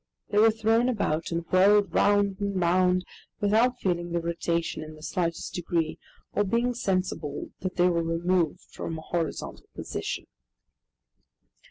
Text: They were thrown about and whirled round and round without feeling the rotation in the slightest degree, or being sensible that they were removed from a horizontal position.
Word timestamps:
They 0.29 0.39
were 0.39 0.49
thrown 0.49 0.89
about 0.89 1.29
and 1.31 1.45
whirled 1.51 1.93
round 1.93 2.37
and 2.39 2.59
round 2.59 3.05
without 3.39 3.79
feeling 3.79 4.11
the 4.13 4.19
rotation 4.19 4.81
in 4.81 4.95
the 4.95 5.03
slightest 5.03 5.53
degree, 5.53 5.99
or 6.33 6.43
being 6.43 6.73
sensible 6.73 7.51
that 7.59 7.75
they 7.75 7.87
were 7.87 8.01
removed 8.01 8.61
from 8.71 8.97
a 8.97 9.01
horizontal 9.01 9.67
position. 9.75 10.25